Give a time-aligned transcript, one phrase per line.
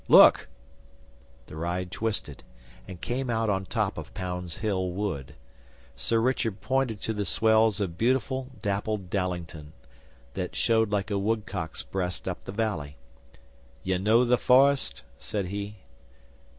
[0.07, 0.47] Look!'
[1.45, 2.43] The ride twisted,
[2.87, 5.35] and came out on the top of Pound's Hill Wood.
[5.95, 9.73] Sir Richard pointed to the swells of beautiful, dappled Dallington,
[10.33, 12.97] that showed like a woodcock's breast up the valley.
[13.83, 15.75] 'Ye know the forest?' said he.